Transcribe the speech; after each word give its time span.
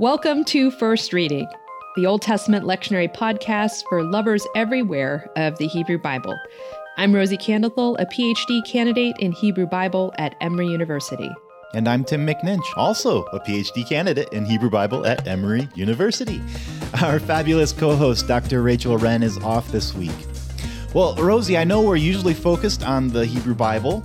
Welcome 0.00 0.44
to 0.44 0.70
First 0.70 1.12
Reading, 1.12 1.46
the 1.94 2.06
Old 2.06 2.22
Testament 2.22 2.64
lectionary 2.64 3.14
podcast 3.14 3.82
for 3.90 4.02
lovers 4.02 4.46
everywhere 4.56 5.30
of 5.36 5.58
the 5.58 5.66
Hebrew 5.66 5.98
Bible. 5.98 6.34
I'm 6.96 7.14
Rosy 7.14 7.36
Kandathil, 7.36 7.96
a 7.98 8.06
PhD 8.06 8.66
candidate 8.66 9.14
in 9.18 9.32
Hebrew 9.32 9.66
Bible 9.66 10.14
at 10.16 10.36
Emory 10.40 10.68
University. 10.68 11.30
And 11.74 11.86
I'm 11.86 12.02
Tim 12.04 12.26
McNinch, 12.26 12.64
also 12.76 13.24
a 13.24 13.40
PhD 13.40 13.86
candidate 13.86 14.32
in 14.32 14.46
Hebrew 14.46 14.70
Bible 14.70 15.04
at 15.04 15.28
Emory 15.28 15.68
University. 15.74 16.40
Our 17.02 17.20
fabulous 17.20 17.70
co 17.70 17.94
host, 17.94 18.26
Dr. 18.26 18.62
Rachel 18.62 18.96
Wren, 18.96 19.22
is 19.22 19.36
off 19.40 19.70
this 19.70 19.92
week. 19.92 20.16
Well, 20.94 21.14
Rosy, 21.16 21.58
I 21.58 21.64
know 21.64 21.82
we're 21.82 21.96
usually 21.96 22.32
focused 22.32 22.82
on 22.82 23.08
the 23.08 23.26
Hebrew 23.26 23.54
Bible, 23.54 24.02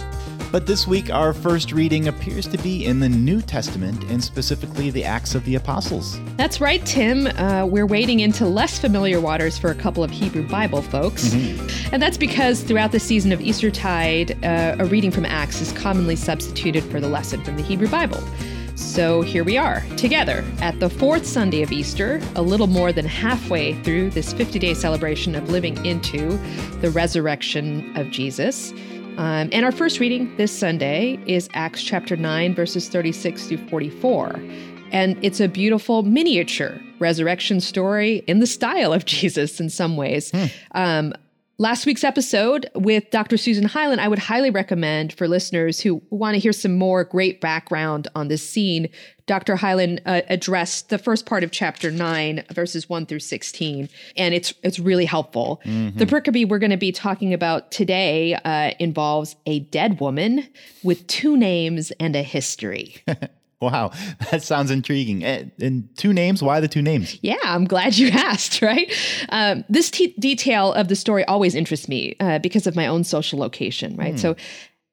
but 0.55 0.65
this 0.65 0.87
week 0.87 1.09
our 1.09 1.33
first 1.33 1.73
reading 1.73 2.07
appears 2.07 2.47
to 2.47 2.57
be 2.59 2.85
in 2.85 3.01
the 3.01 3.09
New 3.09 3.41
Testament 3.41 4.01
and 4.05 4.23
specifically 4.23 4.89
the 4.89 5.03
Acts 5.03 5.35
of 5.35 5.43
the 5.43 5.55
Apostles. 5.55 6.17
That's 6.37 6.61
right, 6.61 6.81
Tim. 6.85 7.27
Uh, 7.27 7.65
we're 7.65 7.85
wading 7.85 8.21
into 8.21 8.45
less 8.45 8.79
familiar 8.79 9.19
waters 9.19 9.57
for 9.57 9.69
a 9.69 9.75
couple 9.75 10.01
of 10.01 10.11
Hebrew 10.11 10.47
Bible 10.47 10.81
folks. 10.81 11.31
Mm-hmm. 11.31 11.93
And 11.93 12.01
that's 12.01 12.17
because 12.17 12.63
throughout 12.63 12.93
the 12.93 13.01
season 13.01 13.33
of 13.33 13.41
Eastertide, 13.41 14.41
uh, 14.45 14.77
a 14.79 14.85
reading 14.85 15.11
from 15.11 15.25
Acts 15.25 15.59
is 15.59 15.73
commonly 15.73 16.15
substituted 16.15 16.85
for 16.85 17.01
the 17.01 17.09
lesson 17.09 17.43
from 17.43 17.57
the 17.57 17.61
Hebrew 17.61 17.89
Bible. 17.89 18.23
So 18.75 19.23
here 19.23 19.43
we 19.43 19.57
are, 19.57 19.81
together 19.97 20.45
at 20.61 20.79
the 20.79 20.89
fourth 20.89 21.25
Sunday 21.25 21.63
of 21.63 21.73
Easter, 21.73 22.21
a 22.35 22.41
little 22.41 22.67
more 22.67 22.93
than 22.93 23.05
halfway 23.05 23.73
through 23.83 24.11
this 24.11 24.31
50 24.31 24.59
day 24.59 24.73
celebration 24.73 25.35
of 25.35 25.49
living 25.49 25.85
into 25.85 26.37
the 26.79 26.91
resurrection 26.91 27.95
of 27.97 28.09
Jesus. 28.09 28.73
Um, 29.17 29.49
and 29.53 29.63
our 29.63 29.71
first 29.71 29.99
reading 30.01 30.35
this 30.35 30.51
Sunday 30.51 31.17
is 31.25 31.47
Acts 31.53 31.81
chapter 31.81 32.17
9, 32.17 32.53
verses 32.53 32.89
36 32.89 33.47
through 33.47 33.69
44. 33.69 34.41
And 34.91 35.17
it's 35.23 35.39
a 35.39 35.47
beautiful 35.47 36.03
miniature 36.03 36.79
resurrection 36.99 37.61
story 37.61 38.23
in 38.27 38.39
the 38.39 38.47
style 38.47 38.91
of 38.91 39.05
Jesus 39.05 39.59
in 39.61 39.69
some 39.69 39.95
ways. 39.95 40.31
Hmm. 40.31 40.45
Um, 40.71 41.13
Last 41.57 41.85
week's 41.85 42.03
episode 42.03 42.69
with 42.75 43.09
Dr. 43.11 43.37
Susan 43.37 43.63
Hylen, 43.63 43.97
I 43.97 44.09
would 44.09 44.19
highly 44.19 44.49
recommend 44.49 45.13
for 45.13 45.25
listeners 45.25 45.79
who 45.79 46.01
want 46.09 46.35
to 46.35 46.39
hear 46.39 46.51
some 46.51 46.77
more 46.77 47.05
great 47.05 47.39
background 47.39 48.09
on 48.13 48.27
this 48.27 48.47
scene. 48.47 48.89
Dr. 49.25 49.55
Hylen 49.55 50.01
uh, 50.05 50.21
addressed 50.27 50.89
the 50.89 50.97
first 50.97 51.25
part 51.25 51.45
of 51.45 51.51
chapter 51.51 51.91
9, 51.91 52.43
verses 52.51 52.89
1 52.89 53.05
through 53.05 53.21
16, 53.21 53.87
and 54.17 54.33
it's 54.33 54.53
it's 54.63 54.79
really 54.79 55.05
helpful. 55.05 55.61
Mm-hmm. 55.63 55.97
The 55.97 56.05
pericope 56.05 56.49
we're 56.49 56.59
going 56.59 56.71
to 56.71 56.77
be 56.77 56.91
talking 56.91 57.33
about 57.33 57.71
today 57.71 58.33
uh, 58.33 58.71
involves 58.77 59.37
a 59.45 59.61
dead 59.61 60.01
woman 60.01 60.49
with 60.83 61.07
two 61.07 61.37
names 61.37 61.91
and 62.01 62.17
a 62.17 62.21
history. 62.21 62.97
Wow, 63.61 63.91
that 64.31 64.43
sounds 64.43 64.71
intriguing. 64.71 65.23
And 65.23 65.89
two 65.95 66.13
names, 66.13 66.43
why 66.43 66.59
the 66.59 66.67
two 66.67 66.81
names? 66.81 67.17
Yeah, 67.21 67.35
I'm 67.43 67.65
glad 67.65 67.97
you 67.97 68.09
asked, 68.13 68.61
right? 68.61 68.91
Um, 69.29 69.63
this 69.69 69.89
t- 69.89 70.15
detail 70.19 70.73
of 70.73 70.87
the 70.87 70.95
story 70.95 71.25
always 71.25 71.55
interests 71.55 71.87
me 71.87 72.15
uh, 72.19 72.39
because 72.39 72.67
of 72.67 72.75
my 72.75 72.87
own 72.87 73.03
social 73.03 73.39
location, 73.39 73.95
right? 73.95 74.13
Hmm. 74.13 74.17
So 74.17 74.35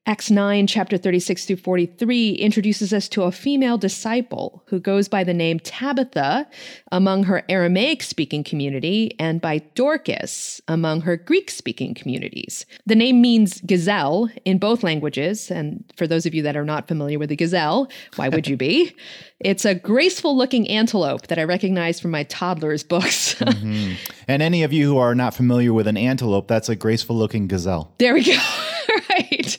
Acts 0.05 0.33
9, 0.33 0.67
chapter 0.67 0.98
36 0.98 1.45
through 1.45 1.56
43, 1.56 2.33
introduces 2.33 2.92
us 2.92 3.08
to 3.08 3.22
a 3.22 3.31
female 3.31 3.78
disciple 3.78 4.64
who 4.67 4.81
goes 4.81 5.06
by 5.06 5.22
the 5.22 5.33
name 5.33 5.61
Tabitha 5.61 6.48
among 6.91 7.22
her 7.22 7.44
Aramaic 7.48 8.03
speaking 8.03 8.42
community 8.42 9.14
and 9.20 9.41
by 9.41 9.59
Dorcas 9.77 10.61
among 10.67 11.03
her 11.03 11.17
Greek 11.17 11.53
speaking 11.53 11.94
communities. 11.94 12.67
The 12.84 12.97
name 12.97 13.22
means 13.22 13.61
gazelle 13.61 14.28
in 14.44 14.59
both 14.59 14.83
languages. 14.83 15.53
And 15.53 15.84
for 15.97 16.09
those 16.09 16.27
of 16.27 16.34
you 16.34 16.42
that 16.42 16.56
are 16.56 16.64
not 16.64 16.89
familiar 16.89 17.20
with 17.20 17.28
the 17.28 17.37
gazelle, 17.37 17.89
why 18.16 18.28
would 18.28 18.48
you 18.48 18.56
be? 18.56 18.94
It's 19.44 19.64
a 19.64 19.75
graceful 19.75 20.37
looking 20.37 20.69
antelope 20.69 21.27
that 21.27 21.37
I 21.37 21.42
recognize 21.42 21.98
from 21.98 22.12
my 22.12 22.22
toddler's 22.22 22.84
books. 22.84 23.34
mm-hmm. 23.41 23.94
And 24.28 24.41
any 24.41 24.62
of 24.62 24.72
you 24.72 24.87
who 24.87 24.98
are 24.98 25.16
not 25.16 25.34
familiar 25.34 25.72
with 25.72 25.89
an 25.89 25.97
antelope, 25.97 26.47
that's 26.47 26.69
a 26.69 26.77
graceful 26.77 27.16
looking 27.16 27.48
gazelle. 27.48 27.93
There 27.99 28.15
we 28.15 28.22
go. 28.22 28.38
right. 29.10 29.59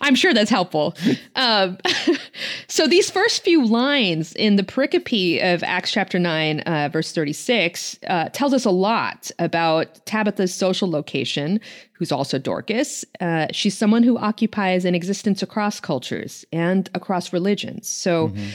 I'm 0.00 0.14
sure 0.14 0.34
that's 0.34 0.50
helpful. 0.50 0.94
Um, 1.36 1.78
so 2.68 2.86
these 2.86 3.10
first 3.10 3.42
few 3.42 3.64
lines 3.66 4.32
in 4.34 4.56
the 4.56 4.62
pericope 4.62 5.42
of 5.54 5.62
Acts 5.62 5.92
chapter 5.92 6.18
9, 6.18 6.60
uh, 6.60 6.88
verse 6.92 7.12
36, 7.12 7.98
uh, 8.06 8.28
tells 8.30 8.52
us 8.52 8.64
a 8.64 8.70
lot 8.70 9.30
about 9.38 10.04
Tabitha's 10.06 10.54
social 10.54 10.90
location, 10.90 11.60
who's 11.92 12.12
also 12.12 12.38
Dorcas. 12.38 13.04
Uh, 13.20 13.46
she's 13.52 13.76
someone 13.76 14.02
who 14.02 14.18
occupies 14.18 14.84
an 14.84 14.94
existence 14.94 15.42
across 15.42 15.80
cultures 15.80 16.44
and 16.52 16.90
across 16.94 17.32
religions. 17.32 17.88
So 17.88 18.28
mm-hmm. 18.28 18.48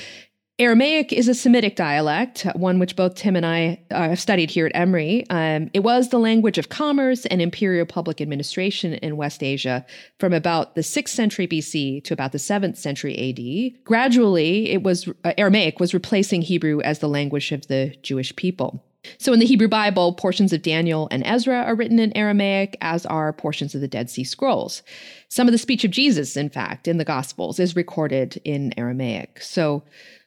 Aramaic 0.59 1.13
is 1.13 1.29
a 1.29 1.33
Semitic 1.33 1.77
dialect, 1.77 2.41
one 2.53 2.79
which 2.79 2.97
both 2.97 3.15
Tim 3.15 3.37
and 3.37 3.45
I 3.45 3.79
uh, 3.91 4.09
have 4.09 4.19
studied 4.19 4.51
here 4.51 4.65
at 4.65 4.73
Emory. 4.75 5.25
Um, 5.29 5.69
it 5.73 5.79
was 5.79 6.09
the 6.09 6.19
language 6.19 6.57
of 6.57 6.67
commerce 6.67 7.25
and 7.27 7.41
imperial 7.41 7.85
public 7.85 8.19
administration 8.19 8.95
in 8.95 9.15
West 9.15 9.41
Asia 9.41 9.85
from 10.19 10.33
about 10.33 10.75
the 10.75 10.81
6th 10.81 11.07
century 11.07 11.47
BC 11.47 12.03
to 12.03 12.13
about 12.13 12.33
the 12.33 12.39
7th 12.39 12.75
century 12.75 13.15
AD. 13.17 13.83
Gradually, 13.85 14.69
it 14.71 14.83
was 14.83 15.07
uh, 15.23 15.31
Aramaic 15.37 15.79
was 15.79 15.93
replacing 15.93 16.41
Hebrew 16.41 16.81
as 16.81 16.99
the 16.99 17.07
language 17.07 17.53
of 17.53 17.67
the 17.67 17.95
Jewish 18.01 18.35
people. 18.35 18.83
So 19.17 19.31
in 19.31 19.39
the 19.39 19.45
Hebrew 19.45 19.69
Bible, 19.69 20.11
portions 20.11 20.51
of 20.51 20.61
Daniel 20.61 21.07
and 21.09 21.25
Ezra 21.25 21.63
are 21.63 21.75
written 21.75 21.99
in 21.99 22.15
Aramaic, 22.17 22.77
as 22.81 23.05
are 23.05 23.31
portions 23.31 23.73
of 23.73 23.79
the 23.79 23.87
Dead 23.87 24.09
Sea 24.09 24.25
Scrolls. 24.25 24.83
Some 25.29 25.47
of 25.47 25.53
the 25.53 25.57
speech 25.57 25.85
of 25.85 25.91
Jesus, 25.91 26.35
in 26.35 26.49
fact, 26.49 26.85
in 26.85 26.97
the 26.97 27.05
Gospels 27.05 27.59
is 27.59 27.77
recorded 27.77 28.41
in 28.43 28.73
Aramaic. 28.77 29.41
So 29.41 29.83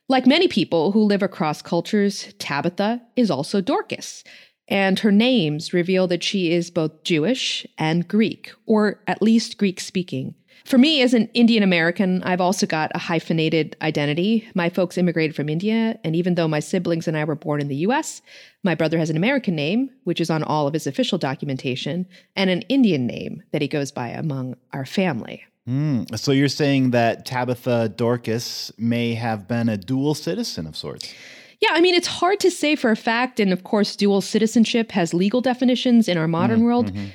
like 0.08 0.26
many 0.26 0.48
people 0.48 0.92
who 0.92 1.02
live 1.02 1.22
across 1.22 1.62
cultures, 1.62 2.34
Tabitha 2.38 3.02
is 3.16 3.30
also 3.30 3.60
Dorcas, 3.60 4.24
and 4.68 4.98
her 5.00 5.12
names 5.12 5.72
reveal 5.72 6.06
that 6.08 6.22
she 6.22 6.52
is 6.52 6.70
both 6.70 7.04
Jewish 7.04 7.66
and 7.78 8.08
Greek, 8.08 8.52
or 8.66 9.00
at 9.06 9.22
least 9.22 9.58
Greek 9.58 9.80
speaking. 9.80 10.34
For 10.64 10.78
me, 10.78 11.02
as 11.02 11.12
an 11.12 11.28
Indian 11.34 11.62
American, 11.62 12.22
I've 12.22 12.40
also 12.40 12.66
got 12.66 12.92
a 12.94 12.98
hyphenated 12.98 13.76
identity. 13.82 14.48
My 14.54 14.68
folks 14.68 14.96
immigrated 14.96 15.34
from 15.34 15.48
India, 15.48 15.98
and 16.04 16.14
even 16.14 16.36
though 16.36 16.46
my 16.46 16.60
siblings 16.60 17.08
and 17.08 17.16
I 17.16 17.24
were 17.24 17.34
born 17.34 17.60
in 17.60 17.68
the 17.68 17.76
US, 17.76 18.22
my 18.62 18.74
brother 18.74 18.98
has 18.98 19.10
an 19.10 19.16
American 19.16 19.56
name, 19.56 19.90
which 20.04 20.20
is 20.20 20.30
on 20.30 20.44
all 20.44 20.66
of 20.66 20.74
his 20.74 20.86
official 20.86 21.18
documentation, 21.18 22.06
and 22.36 22.48
an 22.48 22.62
Indian 22.62 23.06
name 23.06 23.42
that 23.50 23.62
he 23.62 23.68
goes 23.68 23.90
by 23.90 24.08
among 24.08 24.56
our 24.72 24.86
family. 24.86 25.44
Mm, 25.68 26.18
so 26.18 26.32
you're 26.32 26.48
saying 26.48 26.90
that 26.90 27.24
Tabitha 27.24 27.92
Dorcas 27.94 28.72
may 28.78 29.14
have 29.14 29.46
been 29.46 29.68
a 29.68 29.76
dual 29.76 30.14
citizen 30.14 30.66
of 30.66 30.76
sorts? 30.76 31.12
Yeah, 31.60 31.70
I 31.72 31.80
mean, 31.80 31.94
it's 31.94 32.08
hard 32.08 32.40
to 32.40 32.50
say 32.50 32.74
for 32.74 32.90
a 32.90 32.96
fact. 32.96 33.38
And 33.38 33.52
of 33.52 33.62
course, 33.62 33.94
dual 33.94 34.20
citizenship 34.20 34.90
has 34.92 35.14
legal 35.14 35.40
definitions 35.40 36.08
in 36.08 36.18
our 36.18 36.26
modern 36.26 36.60
mm, 36.60 36.64
world. 36.64 36.92
Mm-hmm. 36.92 37.06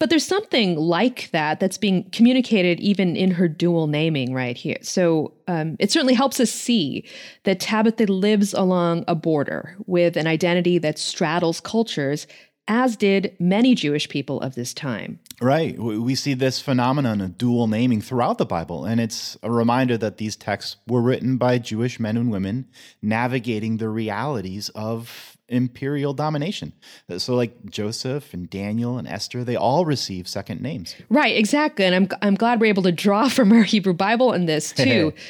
But 0.00 0.10
there's 0.10 0.26
something 0.26 0.76
like 0.76 1.30
that 1.30 1.60
that's 1.60 1.78
being 1.78 2.10
communicated 2.10 2.80
even 2.80 3.16
in 3.16 3.30
her 3.32 3.48
dual 3.48 3.86
naming 3.86 4.34
right 4.34 4.56
here. 4.56 4.78
So 4.82 5.34
um, 5.46 5.76
it 5.78 5.92
certainly 5.92 6.14
helps 6.14 6.40
us 6.40 6.50
see 6.50 7.04
that 7.44 7.60
Tabitha 7.60 8.06
lives 8.06 8.54
along 8.54 9.04
a 9.06 9.14
border 9.14 9.76
with 9.86 10.16
an 10.16 10.26
identity 10.26 10.78
that 10.78 10.98
straddles 10.98 11.60
cultures 11.60 12.26
as 12.66 12.96
did 12.96 13.36
many 13.38 13.74
Jewish 13.74 14.08
people 14.08 14.40
of 14.40 14.54
this 14.54 14.72
time. 14.72 15.18
Right. 15.40 15.78
We 15.78 16.14
see 16.14 16.34
this 16.34 16.60
phenomenon 16.60 17.20
of 17.20 17.36
dual 17.36 17.66
naming 17.66 18.00
throughout 18.00 18.38
the 18.38 18.46
Bible, 18.46 18.84
and 18.84 19.00
it's 19.00 19.36
a 19.42 19.50
reminder 19.50 19.98
that 19.98 20.18
these 20.18 20.36
texts 20.36 20.76
were 20.86 21.02
written 21.02 21.36
by 21.36 21.58
Jewish 21.58 22.00
men 22.00 22.16
and 22.16 22.30
women 22.30 22.66
navigating 23.02 23.76
the 23.76 23.88
realities 23.88 24.70
of 24.70 25.36
imperial 25.48 26.14
domination. 26.14 26.72
Uh, 27.08 27.18
so 27.18 27.34
like 27.34 27.70
Joseph 27.70 28.32
and 28.32 28.48
Daniel 28.48 28.96
and 28.96 29.06
Esther, 29.06 29.44
they 29.44 29.56
all 29.56 29.84
receive 29.84 30.26
second 30.26 30.62
names. 30.62 30.96
Right, 31.10 31.36
exactly. 31.36 31.84
And 31.84 31.94
I'm 31.94 32.08
I'm 32.22 32.34
glad 32.34 32.60
we're 32.60 32.66
able 32.66 32.84
to 32.84 32.92
draw 32.92 33.28
from 33.36 33.52
our 33.52 33.62
Hebrew 33.62 33.94
Bible 33.94 34.32
in 34.32 34.46
this 34.46 34.72
too. 34.72 35.12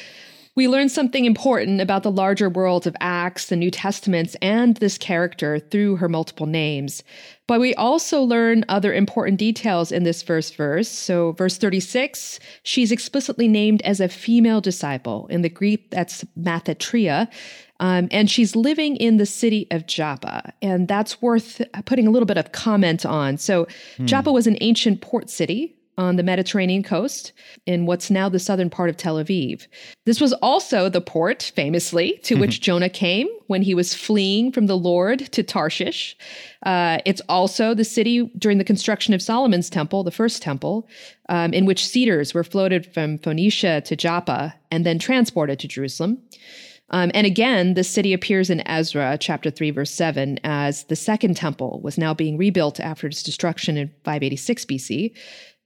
we 0.55 0.69
learn 0.69 0.87
something 0.87 1.25
important 1.25 1.81
about 1.81 2.03
the 2.03 2.11
larger 2.11 2.49
world 2.49 2.87
of 2.87 2.95
Acts, 3.01 3.47
the 3.47 3.57
New 3.57 3.69
Testaments, 3.69 4.35
and 4.41 4.77
this 4.77 4.97
character 4.97 5.59
through 5.59 5.97
her 5.97 6.07
multiple 6.07 6.45
names. 6.45 7.03
But 7.47 7.59
we 7.59 7.75
also 7.75 8.21
learn 8.21 8.63
other 8.69 8.93
important 8.93 9.37
details 9.37 9.91
in 9.91 10.03
this 10.03 10.23
first 10.23 10.55
verse. 10.55 10.87
So, 10.87 11.33
verse 11.33 11.57
36, 11.57 12.39
she's 12.63 12.91
explicitly 12.91 13.49
named 13.49 13.81
as 13.81 13.99
a 13.99 14.07
female 14.07 14.61
disciple. 14.61 15.27
In 15.27 15.41
the 15.41 15.49
Greek, 15.49 15.91
that's 15.91 16.23
Mathetria. 16.39 17.29
Um, 17.81 18.07
and 18.09 18.31
she's 18.31 18.55
living 18.55 18.95
in 18.95 19.17
the 19.17 19.25
city 19.25 19.67
of 19.69 19.85
Joppa. 19.85 20.53
And 20.61 20.87
that's 20.87 21.21
worth 21.21 21.61
putting 21.85 22.07
a 22.07 22.09
little 22.09 22.25
bit 22.25 22.37
of 22.37 22.53
comment 22.53 23.05
on. 23.05 23.37
So, 23.37 23.67
hmm. 23.97 24.05
Joppa 24.05 24.31
was 24.31 24.47
an 24.47 24.57
ancient 24.61 25.01
port 25.01 25.29
city 25.29 25.74
on 25.97 26.15
the 26.15 26.23
Mediterranean 26.23 26.83
coast 26.83 27.31
in 27.65 27.85
what's 27.85 28.11
now 28.11 28.29
the 28.29 28.39
southern 28.39 28.69
part 28.69 28.89
of 28.89 28.97
Tel 28.97 29.15
Aviv. 29.15 29.67
This 30.05 30.19
was 30.19 30.33
also 30.33 30.89
the 30.89 31.01
port, 31.01 31.51
famously, 31.55 32.19
to 32.23 32.35
which 32.35 32.61
Jonah 32.61 32.89
came 32.89 33.27
when 33.47 33.61
he 33.61 33.73
was 33.73 33.93
fleeing 33.93 34.51
from 34.51 34.67
the 34.67 34.77
Lord 34.77 35.19
to 35.31 35.43
Tarshish. 35.43 36.17
Uh, 36.65 36.99
it's 37.05 37.21
also 37.29 37.73
the 37.73 37.83
city 37.83 38.31
during 38.37 38.57
the 38.57 38.63
construction 38.63 39.13
of 39.13 39.21
Solomon's 39.21 39.69
temple, 39.69 40.03
the 40.03 40.11
first 40.11 40.41
temple, 40.41 40.87
um, 41.29 41.53
in 41.53 41.65
which 41.65 41.87
cedars 41.87 42.33
were 42.33 42.43
floated 42.43 42.91
from 42.93 43.17
Phoenicia 43.17 43.81
to 43.81 43.95
Joppa 43.95 44.55
and 44.71 44.85
then 44.85 44.99
transported 44.99 45.59
to 45.59 45.67
Jerusalem. 45.67 46.21
Um, 46.91 47.09
and 47.13 47.25
again, 47.25 47.73
the 47.73 47.83
city 47.83 48.13
appears 48.13 48.49
in 48.49 48.67
Ezra 48.67 49.17
chapter 49.19 49.49
3, 49.49 49.71
verse 49.71 49.91
7, 49.91 50.39
as 50.43 50.83
the 50.83 50.95
second 50.95 51.35
temple 51.35 51.81
was 51.81 51.97
now 51.97 52.13
being 52.13 52.37
rebuilt 52.37 52.79
after 52.79 53.07
its 53.07 53.23
destruction 53.23 53.75
in 53.75 53.87
586 54.03 54.65
BC. 54.65 55.11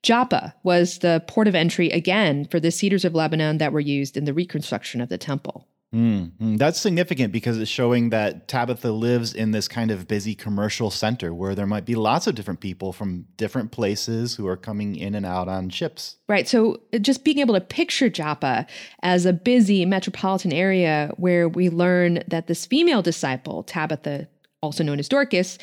Joppa 0.01 0.55
was 0.63 0.99
the 0.99 1.23
port 1.27 1.47
of 1.47 1.55
entry 1.55 1.89
again 1.89 2.45
for 2.45 2.59
the 2.59 2.71
cedars 2.71 3.05
of 3.05 3.13
Lebanon 3.13 3.57
that 3.57 3.73
were 3.73 3.79
used 3.79 4.15
in 4.15 4.25
the 4.25 4.33
reconstruction 4.33 5.01
of 5.01 5.09
the 5.09 5.17
temple. 5.17 5.67
Mm, 5.93 6.59
that's 6.59 6.79
significant 6.79 7.33
because 7.33 7.57
it's 7.57 7.69
showing 7.69 8.11
that 8.11 8.47
Tabitha 8.47 8.91
lives 8.91 9.33
in 9.33 9.51
this 9.51 9.67
kind 9.67 9.89
of 9.89 10.07
busy 10.07 10.35
commercial 10.35 10.91
center 10.91 11.33
where 11.33 11.55
there 11.55 11.65
might 11.65 11.85
be 11.85 11.95
lots 11.95 12.27
of 12.27 12.35
different 12.35 12.59
people 12.59 12.93
from 12.93 13.25
different 13.37 13.71
places 13.71 14.35
who 14.35 14.47
are 14.47 14.57
coming 14.57 14.95
in 14.95 15.15
and 15.15 15.25
out 15.25 15.47
on 15.47 15.69
ships. 15.69 16.17
Right. 16.27 16.47
So 16.47 16.81
just 17.01 17.23
being 17.23 17.39
able 17.39 17.55
to 17.55 17.61
picture 17.61 18.07
Joppa 18.07 18.67
as 19.01 19.25
a 19.25 19.33
busy 19.33 19.83
metropolitan 19.83 20.53
area 20.53 21.11
where 21.17 21.49
we 21.49 21.69
learn 21.69 22.23
that 22.27 22.45
this 22.45 22.67
female 22.67 23.01
disciple, 23.01 23.63
Tabitha, 23.63 24.27
also 24.61 24.83
known 24.83 24.99
as 24.99 25.09
Dorcas, 25.09 25.57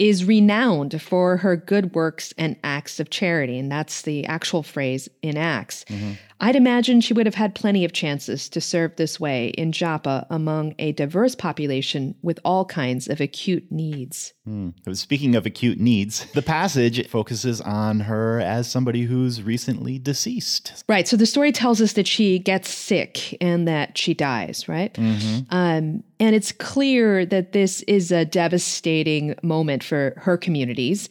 is 0.00 0.24
renowned 0.24 1.00
for 1.00 1.36
her 1.36 1.54
good 1.56 1.94
works 1.94 2.32
and 2.38 2.56
acts 2.64 2.98
of 2.98 3.10
charity. 3.10 3.58
And 3.58 3.70
that's 3.70 4.00
the 4.02 4.24
actual 4.24 4.62
phrase 4.62 5.10
in 5.20 5.36
Acts. 5.36 5.84
Mm-hmm. 5.84 6.12
I'd 6.40 6.56
imagine 6.56 7.00
she 7.00 7.12
would 7.12 7.26
have 7.26 7.34
had 7.34 7.54
plenty 7.54 7.84
of 7.84 7.92
chances 7.92 8.48
to 8.48 8.60
serve 8.60 8.96
this 8.96 9.20
way 9.20 9.48
in 9.48 9.72
Joppa 9.72 10.26
among 10.30 10.74
a 10.78 10.92
diverse 10.92 11.34
population 11.34 12.14
with 12.22 12.40
all 12.44 12.64
kinds 12.64 13.08
of 13.08 13.20
acute 13.20 13.70
needs. 13.70 14.32
Hmm. 14.46 14.70
Speaking 14.92 15.36
of 15.36 15.44
acute 15.44 15.78
needs, 15.78 16.24
the 16.32 16.42
passage 16.42 17.06
focuses 17.08 17.60
on 17.60 18.00
her 18.00 18.40
as 18.40 18.70
somebody 18.70 19.02
who's 19.02 19.42
recently 19.42 19.98
deceased. 19.98 20.82
Right. 20.88 21.06
So 21.06 21.16
the 21.16 21.26
story 21.26 21.52
tells 21.52 21.80
us 21.80 21.92
that 21.92 22.06
she 22.06 22.38
gets 22.38 22.70
sick 22.70 23.36
and 23.42 23.68
that 23.68 23.98
she 23.98 24.14
dies, 24.14 24.66
right? 24.66 24.94
Mm-hmm. 24.94 25.54
Um, 25.54 26.02
and 26.18 26.34
it's 26.36 26.52
clear 26.52 27.24
that 27.26 27.52
this 27.52 27.82
is 27.82 28.10
a 28.10 28.24
devastating 28.24 29.34
moment 29.42 29.84
for 29.84 30.14
her 30.16 30.36
communities. 30.36 31.08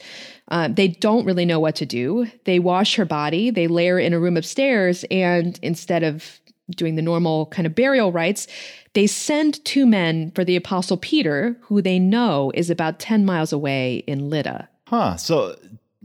Uh, 0.49 0.67
they 0.67 0.87
don't 0.87 1.25
really 1.25 1.45
know 1.45 1.59
what 1.59 1.75
to 1.75 1.85
do. 1.85 2.27
They 2.45 2.59
wash 2.59 2.95
her 2.95 3.05
body, 3.05 3.49
they 3.51 3.67
lay 3.67 3.87
her 3.87 3.99
in 3.99 4.13
a 4.13 4.19
room 4.19 4.37
upstairs, 4.37 5.05
and 5.11 5.59
instead 5.61 6.03
of 6.03 6.39
doing 6.75 6.95
the 6.95 7.01
normal 7.01 7.47
kind 7.47 7.65
of 7.65 7.75
burial 7.75 8.11
rites, 8.11 8.47
they 8.93 9.07
send 9.07 9.63
two 9.65 9.85
men 9.85 10.31
for 10.31 10.43
the 10.43 10.55
Apostle 10.55 10.97
Peter, 10.97 11.57
who 11.61 11.81
they 11.81 11.99
know 11.99 12.51
is 12.53 12.69
about 12.69 12.99
10 12.99 13.25
miles 13.25 13.51
away 13.51 13.97
in 14.07 14.29
Lydda. 14.29 14.67
Huh. 14.87 15.17
So 15.17 15.55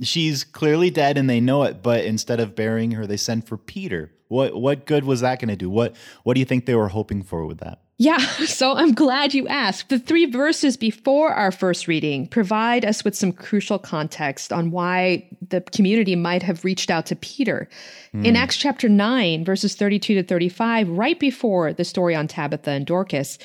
she's 0.02 0.44
clearly 0.44 0.90
dead 0.90 1.16
and 1.16 1.28
they 1.28 1.40
know 1.40 1.62
it, 1.62 1.82
but 1.82 2.04
instead 2.04 2.40
of 2.40 2.54
burying 2.54 2.92
her, 2.92 3.06
they 3.06 3.16
send 3.16 3.46
for 3.46 3.56
Peter. 3.56 4.12
What 4.28 4.54
what 4.60 4.86
good 4.86 5.04
was 5.04 5.20
that 5.20 5.38
going 5.38 5.50
to 5.50 5.56
do? 5.56 5.70
What 5.70 5.94
what 6.22 6.34
do 6.34 6.40
you 6.40 6.46
think 6.46 6.66
they 6.66 6.74
were 6.74 6.88
hoping 6.88 7.22
for 7.22 7.46
with 7.46 7.58
that? 7.58 7.83
Yeah, 7.96 8.18
so 8.46 8.74
I'm 8.74 8.92
glad 8.92 9.34
you 9.34 9.46
asked. 9.48 9.88
The 9.88 9.98
three 9.98 10.26
verses 10.26 10.76
before 10.76 11.32
our 11.32 11.52
first 11.52 11.86
reading 11.86 12.26
provide 12.26 12.84
us 12.84 13.04
with 13.04 13.14
some 13.14 13.32
crucial 13.32 13.78
context 13.78 14.52
on 14.52 14.70
why 14.70 15.28
the 15.48 15.60
community 15.60 16.16
might 16.16 16.42
have 16.42 16.64
reached 16.64 16.90
out 16.90 17.06
to 17.06 17.16
Peter. 17.16 17.68
Mm. 18.12 18.26
In 18.26 18.36
Acts 18.36 18.56
chapter 18.56 18.88
9, 18.88 19.44
verses 19.44 19.74
32 19.74 20.14
to 20.14 20.22
35, 20.22 20.88
right 20.88 21.18
before 21.18 21.72
the 21.72 21.84
story 21.84 22.14
on 22.14 22.26
Tabitha 22.26 22.70
and 22.70 22.86
Dorcas, 22.86 23.38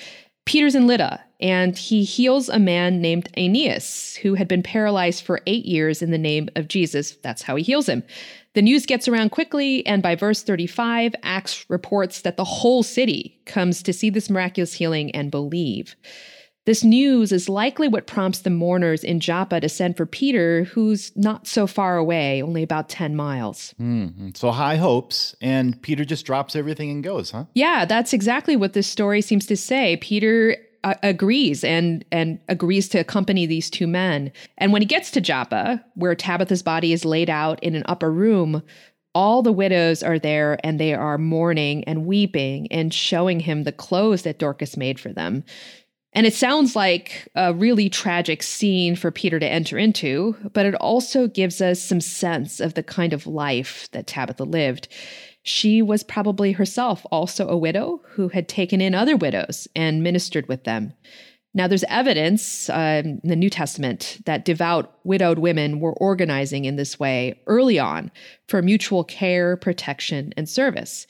Peter's 0.50 0.74
in 0.74 0.88
Lydda 0.88 1.24
and 1.40 1.78
he 1.78 2.04
heals 2.04 2.50
a 2.50 2.57
man 2.57 3.01
named 3.01 3.30
Aeneas 3.38 4.16
who 4.16 4.34
had 4.34 4.48
been 4.48 4.63
paralyzed 4.63 5.24
for 5.24 5.42
eight 5.46 5.63
years 5.63 6.01
in 6.01 6.10
the 6.10 6.18
name 6.18 6.50
of 6.56 6.68
Jesus. 6.68 7.12
That's 7.22 7.44
how 7.44 7.56
he 7.56 7.62
heals 7.62 7.88
him. 7.88 8.01
The 8.56 8.63
news 8.63 8.88
gets 8.88 9.07
around 9.07 9.30
quickly, 9.30 9.86
and 9.86 10.01
by 10.01 10.16
verse 10.16 10.42
35, 10.42 11.13
Acts 11.22 11.69
reports 11.69 12.22
that 12.22 12.36
the 12.36 12.44
whole 12.46 12.81
city 12.81 13.40
comes 13.46 13.84
to 13.84 13.94
see 13.94 14.10
this 14.10 14.28
miraculous 14.28 14.74
healing 14.74 15.12
and 15.12 15.30
believe. 15.30 15.96
This 16.69 16.83
news 16.83 17.31
is 17.31 17.50
likely 17.50 17.88
what 17.88 18.06
prompts 18.06 18.42
the 18.42 18.51
mourners 18.51 19.04
in 19.04 19.19
Joppa 19.19 19.60
to 19.60 19.68
send 19.68 19.98
for 19.98 20.06
Peter, 20.06 20.66
who's 20.66 21.12
not 21.18 21.48
so 21.48 21.66
far 21.66 21.98
away, 21.98 22.44
only 22.44 22.62
about 22.62 22.89
10 22.89 23.16
miles. 23.16 23.74
Mm-hmm. 23.81 24.30
So 24.36 24.51
high 24.51 24.75
hopes, 24.75 25.36
and 25.42 25.81
Peter 25.81 26.06
just 26.06 26.27
drops 26.27 26.56
everything 26.56 26.92
and 26.92 27.04
goes, 27.04 27.31
huh? 27.31 27.45
Yeah, 27.56 27.86
that's 27.86 28.13
exactly 28.13 28.56
what 28.56 28.74
this 28.74 28.86
story 28.86 29.21
seems 29.21 29.48
to 29.48 29.57
say. 29.57 29.98
Peter 29.98 30.57
uh, 30.83 30.94
agrees 31.01 31.63
and 31.63 32.06
and 32.12 32.39
agrees 32.50 32.88
to 32.89 33.00
accompany 33.00 33.48
these 33.48 33.72
two 33.72 33.88
men. 33.88 34.31
And 34.60 34.72
when 34.72 34.83
he 34.83 34.86
gets 34.86 35.10
to 35.10 35.22
Joppa, 35.22 35.83
where 35.95 36.13
Tabitha's 36.13 36.62
body 36.62 36.94
is 36.94 37.04
laid 37.04 37.31
out 37.31 37.60
in 37.63 37.74
an 37.74 37.83
upper 37.88 38.12
room, 38.12 38.62
all 39.15 39.42
the 39.42 39.51
widows 39.51 40.04
are 40.04 40.19
there 40.19 40.60
and 40.63 40.80
they 40.80 40.94
are 40.94 41.18
mourning 41.18 41.83
and 41.86 42.06
weeping 42.06 42.72
and 42.72 42.94
showing 42.94 43.39
him 43.39 43.63
the 43.63 43.72
clothes 43.72 44.22
that 44.22 44.38
Dorcas 44.38 44.77
made 44.77 45.00
for 45.00 45.12
them. 45.12 45.44
And 46.14 46.26
it 46.26 46.34
sounds 46.34 46.76
like 46.76 47.28
a 47.36 47.54
really 47.54 47.88
tragic 47.88 48.42
scene 48.42 48.96
for 48.96 49.12
Peter 49.12 49.40
to 49.40 49.48
enter 49.48 49.78
into, 49.78 50.36
but 50.54 50.66
it 50.66 50.74
also 50.76 51.28
gives 51.28 51.62
us 51.62 51.82
some 51.82 52.02
sense 52.02 52.60
of 52.60 52.74
the 52.74 52.84
kind 52.84 53.14
of 53.14 53.28
life 53.28 53.88
that 53.92 54.08
Tabitha 54.08 54.44
lived. 54.44 54.88
She 55.44 55.82
was 55.82 56.04
probably 56.04 56.52
herself 56.54 57.06
also 57.12 57.48
a 57.48 57.58
widow 57.58 58.02
who 58.10 58.30
had 58.30 58.48
taken 58.48 58.82
in 58.82 58.96
other 58.96 59.16
widows 59.16 59.68
and 59.76 60.04
ministered 60.04 60.48
with 60.48 60.64
them. 60.64 60.94
Now, 61.54 61.68
there's 61.68 61.84
evidence 61.86 62.70
uh, 62.70 63.02
in 63.04 63.22
the 63.24 63.36
New 63.36 63.50
Testament 63.50 64.20
that 64.26 64.46
devout 64.46 65.00
widowed 65.04 65.40
women 65.40 65.80
were 65.80 65.94
organizing 65.94 66.66
in 66.66 66.76
this 66.76 67.00
way 67.00 67.42
early 67.48 67.80
on 67.80 68.12
for 68.48 68.62
mutual 68.62 69.04
care, 69.04 69.58
protection, 69.58 70.32
and 70.38 70.48
service. 70.48 71.08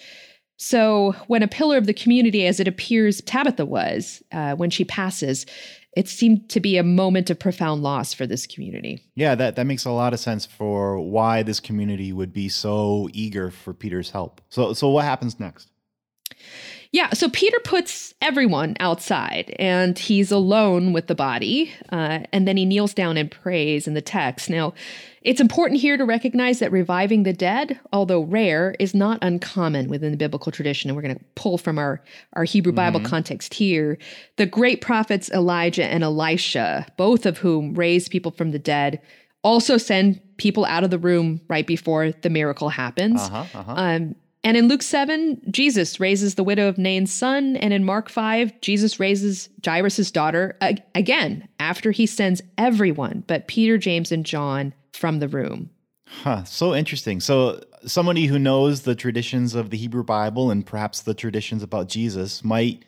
So, 0.61 1.15
when 1.27 1.41
a 1.41 1.47
pillar 1.47 1.77
of 1.77 1.85
the 1.85 1.93
community, 1.93 2.45
as 2.45 2.59
it 2.59 2.67
appears 2.67 3.21
Tabitha 3.21 3.65
was, 3.65 4.21
uh, 4.33 4.55
when 4.55 4.69
she 4.69 4.83
passes, 4.83 5.45
it 5.95 6.09
seemed 6.09 6.49
to 6.49 6.59
be 6.59 6.77
a 6.77 6.83
moment 6.83 7.29
of 7.29 7.39
profound 7.39 7.81
loss 7.81 8.13
for 8.13 8.27
this 8.27 8.45
community. 8.45 9.01
Yeah, 9.15 9.35
that, 9.35 9.55
that 9.55 9.63
makes 9.65 9.85
a 9.85 9.91
lot 9.91 10.13
of 10.13 10.19
sense 10.19 10.45
for 10.45 10.99
why 10.99 11.43
this 11.43 11.61
community 11.61 12.11
would 12.11 12.33
be 12.33 12.49
so 12.49 13.07
eager 13.13 13.51
for 13.51 13.73
Peter's 13.73 14.11
help. 14.11 14.41
So, 14.49 14.73
so 14.73 14.89
what 14.89 15.05
happens 15.05 15.39
next? 15.39 15.69
Yeah, 16.91 17.13
so 17.13 17.29
Peter 17.29 17.57
puts 17.63 18.15
everyone 18.19 18.75
outside 18.79 19.55
and 19.59 19.97
he's 19.97 20.31
alone 20.31 20.91
with 20.91 21.05
the 21.05 21.13
body. 21.13 21.71
Uh, 21.91 22.21
and 22.33 22.47
then 22.47 22.57
he 22.57 22.65
kneels 22.65 22.95
down 22.95 23.15
and 23.15 23.29
prays 23.29 23.87
in 23.87 23.93
the 23.93 24.01
text. 24.01 24.49
Now, 24.49 24.73
it's 25.21 25.39
important 25.39 25.79
here 25.79 25.97
to 25.97 26.05
recognize 26.05 26.59
that 26.59 26.71
reviving 26.71 27.23
the 27.23 27.33
dead, 27.33 27.79
although 27.93 28.21
rare, 28.21 28.75
is 28.79 28.95
not 28.95 29.19
uncommon 29.21 29.87
within 29.87 30.11
the 30.11 30.17
biblical 30.17 30.51
tradition. 30.51 30.89
And 30.89 30.95
we're 30.95 31.03
going 31.03 31.17
to 31.17 31.25
pull 31.35 31.59
from 31.59 31.77
our, 31.77 32.01
our 32.33 32.43
Hebrew 32.43 32.73
Bible 32.73 33.01
mm-hmm. 33.01 33.09
context 33.09 33.53
here. 33.53 33.99
The 34.37 34.47
great 34.47 34.81
prophets 34.81 35.29
Elijah 35.29 35.85
and 35.85 36.03
Elisha, 36.03 36.87
both 36.97 37.27
of 37.27 37.37
whom 37.37 37.75
raised 37.75 38.09
people 38.11 38.31
from 38.31 38.49
the 38.49 38.59
dead, 38.59 38.99
also 39.43 39.77
send 39.77 40.21
people 40.37 40.65
out 40.65 40.83
of 40.83 40.89
the 40.89 40.97
room 40.97 41.41
right 41.47 41.67
before 41.67 42.11
the 42.11 42.29
miracle 42.29 42.69
happens. 42.69 43.21
Uh-huh, 43.21 43.59
uh-huh. 43.59 43.73
Um, 43.75 44.15
and 44.43 44.55
in 44.55 44.67
Luke 44.67 44.81
7, 44.81 45.41
Jesus 45.51 45.99
raises 45.99 46.35
the 46.35 46.43
widow 46.43 46.69
of 46.69 46.77
Nain's 46.77 47.13
son. 47.13 47.57
And 47.57 47.73
in 47.73 47.83
Mark 47.83 48.09
5, 48.09 48.61
Jesus 48.61 48.99
raises 48.99 49.49
Jairus' 49.65 50.11
daughter 50.11 50.57
again 50.95 51.47
after 51.59 51.91
he 51.91 52.05
sends 52.05 52.41
everyone 52.57 53.23
but 53.27 53.47
Peter, 53.47 53.77
James, 53.77 54.11
and 54.11 54.25
John 54.25 54.73
from 54.93 55.19
the 55.19 55.27
room. 55.27 55.69
Huh, 56.07 56.43
so 56.45 56.73
interesting. 56.73 57.19
So, 57.19 57.61
somebody 57.85 58.25
who 58.25 58.39
knows 58.39 58.81
the 58.81 58.95
traditions 58.95 59.53
of 59.55 59.69
the 59.69 59.77
Hebrew 59.77 60.03
Bible 60.03 60.49
and 60.49 60.65
perhaps 60.65 61.01
the 61.01 61.13
traditions 61.13 61.61
about 61.61 61.87
Jesus 61.87 62.43
might 62.43 62.83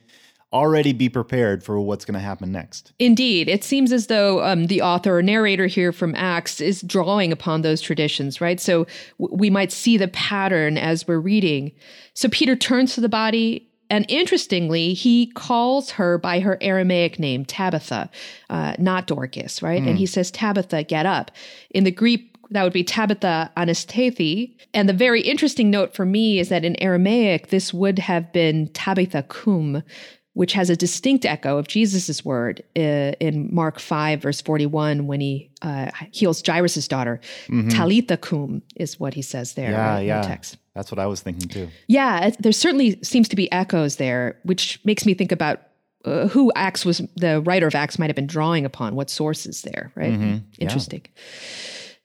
already 0.53 0.93
be 0.93 1.09
prepared 1.09 1.63
for 1.63 1.79
what's 1.79 2.05
going 2.05 2.13
to 2.13 2.19
happen 2.19 2.51
next. 2.51 2.91
Indeed. 2.99 3.47
It 3.47 3.63
seems 3.63 3.91
as 3.91 4.07
though 4.07 4.43
um, 4.43 4.67
the 4.67 4.81
author 4.81 5.17
or 5.17 5.21
narrator 5.21 5.67
here 5.67 5.91
from 5.91 6.13
Acts 6.15 6.59
is 6.59 6.81
drawing 6.81 7.31
upon 7.31 7.61
those 7.61 7.81
traditions, 7.81 8.41
right? 8.41 8.59
So 8.59 8.85
w- 9.19 9.35
we 9.37 9.49
might 9.49 9.71
see 9.71 9.97
the 9.97 10.09
pattern 10.09 10.77
as 10.77 11.07
we're 11.07 11.19
reading. 11.19 11.71
So 12.13 12.27
Peter 12.29 12.55
turns 12.55 12.95
to 12.95 13.01
the 13.01 13.09
body. 13.09 13.67
And 13.89 14.05
interestingly, 14.07 14.93
he 14.93 15.27
calls 15.33 15.91
her 15.91 16.17
by 16.17 16.39
her 16.39 16.57
Aramaic 16.61 17.19
name, 17.19 17.43
Tabitha, 17.43 18.09
uh, 18.49 18.73
not 18.79 19.05
Dorcas, 19.05 19.61
right? 19.61 19.83
Mm. 19.83 19.89
And 19.89 19.97
he 19.97 20.05
says, 20.05 20.31
Tabitha, 20.31 20.83
get 20.85 21.05
up. 21.05 21.29
In 21.71 21.83
the 21.83 21.91
Greek, 21.91 22.37
that 22.51 22.63
would 22.63 22.71
be 22.71 22.85
Tabitha 22.85 23.51
Anastethi. 23.57 24.55
And 24.73 24.87
the 24.87 24.93
very 24.93 25.21
interesting 25.21 25.69
note 25.69 25.93
for 25.93 26.05
me 26.05 26.39
is 26.39 26.47
that 26.47 26.63
in 26.63 26.81
Aramaic, 26.81 27.47
this 27.47 27.73
would 27.73 27.99
have 27.99 28.31
been 28.31 28.69
Tabitha 28.69 29.23
Cum, 29.23 29.83
which 30.33 30.53
has 30.53 30.69
a 30.69 30.75
distinct 30.75 31.25
echo 31.25 31.57
of 31.57 31.67
Jesus' 31.67 32.23
word 32.23 32.63
uh, 32.77 33.13
in 33.19 33.53
Mark 33.53 33.79
5, 33.79 34.21
verse 34.21 34.41
41, 34.41 35.07
when 35.07 35.19
he 35.19 35.51
uh, 35.61 35.91
heals 36.11 36.41
Jairus' 36.45 36.87
daughter. 36.87 37.19
Mm-hmm. 37.47 37.69
Talitha 37.69 38.17
cum 38.17 38.61
is 38.75 38.99
what 38.99 39.13
he 39.13 39.21
says 39.21 39.53
there 39.53 39.71
yeah, 39.71 39.97
in 39.99 40.07
yeah. 40.07 40.21
the 40.21 40.27
text. 40.27 40.57
That's 40.73 40.89
what 40.89 40.99
I 40.99 41.05
was 41.05 41.21
thinking 41.21 41.49
too. 41.49 41.69
Yeah, 41.87 42.31
there 42.39 42.53
certainly 42.53 43.01
seems 43.03 43.27
to 43.29 43.35
be 43.35 43.51
echoes 43.51 43.97
there, 43.97 44.37
which 44.43 44.79
makes 44.85 45.05
me 45.05 45.13
think 45.13 45.33
about 45.33 45.61
uh, 46.05 46.27
who 46.27 46.51
Acts 46.55 46.85
was, 46.85 47.01
the 47.15 47.41
writer 47.41 47.67
of 47.67 47.75
Acts 47.75 47.99
might 47.99 48.07
have 48.07 48.15
been 48.15 48.27
drawing 48.27 48.65
upon, 48.65 48.95
what 48.95 49.09
sources 49.09 49.63
there, 49.63 49.91
right? 49.95 50.13
Mm-hmm. 50.13 50.37
Interesting. 50.59 51.01
Yeah. 51.03 51.21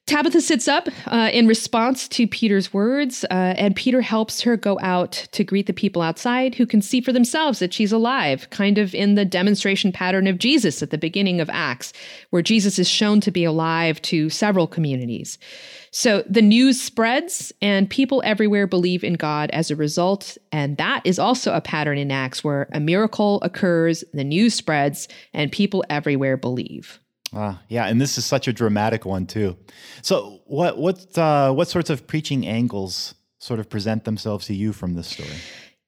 Tabitha 0.06 0.40
sits 0.40 0.68
up 0.68 0.88
uh, 1.06 1.30
in 1.32 1.48
response 1.48 2.06
to 2.06 2.28
Peter's 2.28 2.72
words, 2.72 3.24
uh, 3.24 3.54
and 3.58 3.74
Peter 3.74 4.00
helps 4.00 4.40
her 4.42 4.56
go 4.56 4.78
out 4.80 5.26
to 5.32 5.42
greet 5.42 5.66
the 5.66 5.72
people 5.72 6.00
outside 6.00 6.54
who 6.54 6.64
can 6.64 6.80
see 6.80 7.00
for 7.00 7.12
themselves 7.12 7.58
that 7.58 7.74
she's 7.74 7.90
alive, 7.90 8.48
kind 8.50 8.78
of 8.78 8.94
in 8.94 9.16
the 9.16 9.24
demonstration 9.24 9.90
pattern 9.90 10.28
of 10.28 10.38
Jesus 10.38 10.80
at 10.80 10.90
the 10.90 10.96
beginning 10.96 11.40
of 11.40 11.50
Acts, 11.50 11.92
where 12.30 12.40
Jesus 12.40 12.78
is 12.78 12.88
shown 12.88 13.20
to 13.20 13.32
be 13.32 13.42
alive 13.42 14.00
to 14.02 14.30
several 14.30 14.68
communities. 14.68 15.38
So 15.90 16.22
the 16.28 16.40
news 16.40 16.80
spreads, 16.80 17.52
and 17.60 17.90
people 17.90 18.22
everywhere 18.24 18.68
believe 18.68 19.02
in 19.02 19.14
God 19.14 19.50
as 19.50 19.72
a 19.72 19.76
result. 19.76 20.38
And 20.52 20.76
that 20.76 21.00
is 21.04 21.18
also 21.18 21.52
a 21.52 21.60
pattern 21.60 21.98
in 21.98 22.12
Acts 22.12 22.44
where 22.44 22.68
a 22.72 22.78
miracle 22.78 23.40
occurs, 23.42 24.04
the 24.14 24.22
news 24.22 24.54
spreads, 24.54 25.08
and 25.34 25.50
people 25.50 25.84
everywhere 25.90 26.36
believe. 26.36 27.00
Ah, 27.36 27.60
yeah, 27.68 27.86
and 27.86 28.00
this 28.00 28.16
is 28.16 28.24
such 28.24 28.48
a 28.48 28.52
dramatic 28.52 29.04
one 29.04 29.26
too. 29.26 29.58
So, 30.00 30.40
what 30.46 30.78
what 30.78 31.18
uh, 31.18 31.52
what 31.52 31.68
sorts 31.68 31.90
of 31.90 32.06
preaching 32.06 32.46
angles 32.46 33.14
sort 33.38 33.60
of 33.60 33.68
present 33.68 34.04
themselves 34.04 34.46
to 34.46 34.54
you 34.54 34.72
from 34.72 34.94
this 34.94 35.08
story? 35.08 35.36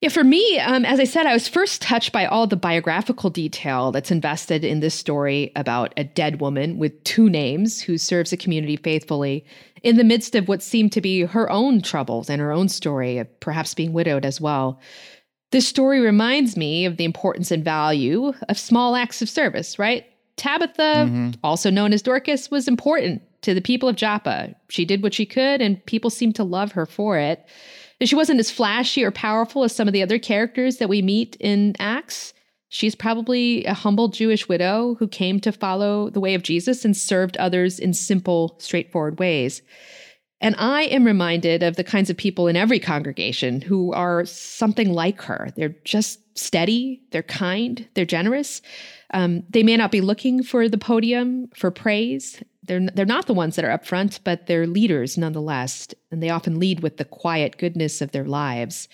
Yeah, 0.00 0.10
for 0.10 0.22
me, 0.22 0.60
um, 0.60 0.84
as 0.84 1.00
I 1.00 1.04
said, 1.04 1.26
I 1.26 1.32
was 1.32 1.48
first 1.48 1.82
touched 1.82 2.12
by 2.12 2.26
all 2.26 2.46
the 2.46 2.54
biographical 2.54 3.30
detail 3.30 3.90
that's 3.90 4.12
invested 4.12 4.64
in 4.64 4.78
this 4.78 4.94
story 4.94 5.50
about 5.56 5.92
a 5.96 6.04
dead 6.04 6.40
woman 6.40 6.78
with 6.78 7.02
two 7.02 7.28
names 7.28 7.80
who 7.80 7.98
serves 7.98 8.32
a 8.32 8.36
community 8.36 8.76
faithfully 8.76 9.44
in 9.82 9.96
the 9.96 10.04
midst 10.04 10.36
of 10.36 10.46
what 10.46 10.62
seemed 10.62 10.92
to 10.92 11.00
be 11.00 11.22
her 11.22 11.50
own 11.50 11.80
troubles 11.80 12.30
and 12.30 12.40
her 12.40 12.52
own 12.52 12.68
story 12.68 13.18
of 13.18 13.40
perhaps 13.40 13.74
being 13.74 13.92
widowed 13.92 14.24
as 14.24 14.40
well. 14.40 14.78
This 15.50 15.66
story 15.66 15.98
reminds 15.98 16.56
me 16.56 16.84
of 16.84 16.96
the 16.96 17.04
importance 17.04 17.50
and 17.50 17.64
value 17.64 18.34
of 18.48 18.58
small 18.58 18.94
acts 18.94 19.22
of 19.22 19.28
service, 19.28 19.78
right? 19.78 20.04
Tabitha, 20.38 21.06
mm-hmm. 21.06 21.30
also 21.44 21.70
known 21.70 21.92
as 21.92 22.02
Dorcas, 22.02 22.50
was 22.50 22.68
important 22.68 23.22
to 23.42 23.54
the 23.54 23.60
people 23.60 23.88
of 23.88 23.96
Joppa. 23.96 24.54
She 24.68 24.84
did 24.84 25.02
what 25.02 25.14
she 25.14 25.26
could, 25.26 25.60
and 25.60 25.84
people 25.86 26.10
seemed 26.10 26.36
to 26.36 26.44
love 26.44 26.72
her 26.72 26.86
for 26.86 27.18
it. 27.18 27.46
She 28.02 28.14
wasn't 28.14 28.40
as 28.40 28.50
flashy 28.50 29.04
or 29.04 29.10
powerful 29.10 29.64
as 29.64 29.74
some 29.74 29.88
of 29.88 29.92
the 29.92 30.02
other 30.02 30.18
characters 30.18 30.76
that 30.76 30.88
we 30.88 31.02
meet 31.02 31.36
in 31.40 31.74
Acts. 31.78 32.32
She's 32.68 32.94
probably 32.94 33.64
a 33.64 33.74
humble 33.74 34.08
Jewish 34.08 34.48
widow 34.48 34.94
who 34.98 35.08
came 35.08 35.40
to 35.40 35.52
follow 35.52 36.10
the 36.10 36.20
way 36.20 36.34
of 36.34 36.42
Jesus 36.42 36.84
and 36.84 36.96
served 36.96 37.36
others 37.38 37.78
in 37.78 37.94
simple, 37.94 38.56
straightforward 38.58 39.18
ways. 39.18 39.62
And 40.40 40.54
I 40.56 40.82
am 40.84 41.04
reminded 41.04 41.62
of 41.62 41.76
the 41.76 41.84
kinds 41.84 42.10
of 42.10 42.16
people 42.16 42.46
in 42.46 42.56
every 42.56 42.78
congregation 42.78 43.60
who 43.60 43.92
are 43.92 44.24
something 44.24 44.92
like 44.92 45.20
her. 45.22 45.48
They're 45.56 45.74
just 45.84 46.20
steady, 46.38 47.02
they're 47.10 47.24
kind, 47.24 47.88
they're 47.94 48.04
generous. 48.04 48.62
Um, 49.12 49.42
they 49.50 49.62
may 49.62 49.76
not 49.76 49.90
be 49.90 50.00
looking 50.00 50.42
for 50.42 50.68
the 50.68 50.78
podium 50.78 51.48
for 51.56 51.70
praise. 51.70 52.42
They're, 52.62 52.86
they're 52.94 53.06
not 53.06 53.26
the 53.26 53.34
ones 53.34 53.56
that 53.56 53.64
are 53.64 53.70
up 53.70 53.86
front, 53.86 54.20
but 54.22 54.46
they're 54.46 54.66
leaders 54.66 55.18
nonetheless. 55.18 55.88
And 56.12 56.22
they 56.22 56.30
often 56.30 56.60
lead 56.60 56.80
with 56.80 56.98
the 56.98 57.04
quiet 57.04 57.58
goodness 57.58 58.00
of 58.00 58.12
their 58.12 58.26
lives. 58.26 58.88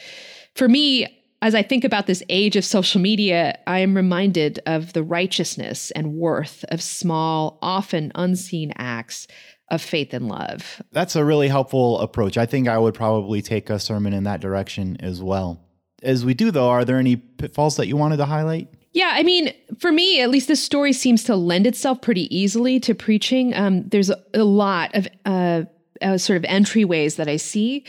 For 0.54 0.68
me, 0.68 1.06
as 1.42 1.54
I 1.54 1.62
think 1.62 1.84
about 1.84 2.06
this 2.06 2.22
age 2.30 2.56
of 2.56 2.64
social 2.64 3.02
media, 3.02 3.58
I 3.66 3.80
am 3.80 3.94
reminded 3.94 4.60
of 4.64 4.94
the 4.94 5.02
righteousness 5.02 5.90
and 5.90 6.14
worth 6.14 6.64
of 6.70 6.80
small, 6.80 7.58
often 7.60 8.12
unseen 8.14 8.72
acts 8.78 9.26
of 9.70 9.82
faith 9.82 10.12
and 10.12 10.28
love. 10.28 10.82
That's 10.92 11.16
a 11.16 11.24
really 11.24 11.48
helpful 11.48 11.98
approach. 12.00 12.36
I 12.36 12.46
think 12.46 12.68
I 12.68 12.78
would 12.78 12.94
probably 12.94 13.42
take 13.42 13.70
a 13.70 13.78
sermon 13.78 14.12
in 14.12 14.24
that 14.24 14.40
direction 14.40 14.96
as 15.00 15.22
well. 15.22 15.60
As 16.02 16.24
we 16.24 16.34
do, 16.34 16.50
though, 16.50 16.68
are 16.68 16.84
there 16.84 16.98
any 16.98 17.16
pitfalls 17.16 17.76
that 17.76 17.86
you 17.86 17.96
wanted 17.96 18.18
to 18.18 18.26
highlight? 18.26 18.68
Yeah, 18.92 19.10
I 19.12 19.24
mean, 19.24 19.52
for 19.78 19.90
me, 19.90 20.20
at 20.20 20.30
least 20.30 20.46
this 20.46 20.62
story 20.62 20.92
seems 20.92 21.24
to 21.24 21.34
lend 21.34 21.66
itself 21.66 22.00
pretty 22.00 22.34
easily 22.36 22.78
to 22.80 22.94
preaching. 22.94 23.52
Um, 23.54 23.88
there's 23.88 24.10
a, 24.10 24.22
a, 24.34 24.44
lot 24.44 24.94
of 24.94 25.08
uh, 25.24 25.64
uh, 26.00 26.16
sort 26.16 26.36
of 26.36 26.42
entryways 26.44 27.16
that 27.16 27.28
I 27.28 27.36
see. 27.36 27.84